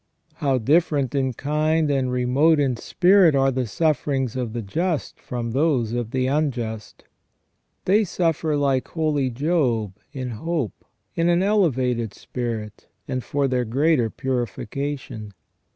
How 0.37 0.57
different 0.57 1.13
in 1.13 1.33
kind 1.33 1.91
and 1.91 2.11
remote 2.11 2.59
in 2.59 2.75
spirit 2.75 3.35
are 3.35 3.51
the 3.51 3.67
sufferings 3.67 4.35
of 4.35 4.51
the 4.53 4.63
just 4.63 5.19
from 5.19 5.51
those 5.51 5.93
of 5.93 6.09
the 6.09 6.25
unjust. 6.25 7.03
They 7.85 8.03
suffer 8.03 8.57
like 8.57 8.87
holy 8.87 9.29
Job, 9.29 9.93
in 10.11 10.31
hope, 10.31 10.83
in 11.13 11.29
an 11.29 11.43
elevated 11.43 12.15
spirit, 12.15 12.87
and 13.07 13.23
for 13.23 13.47
their 13.47 13.63
greater 13.63 14.09
purification. 14.09 15.33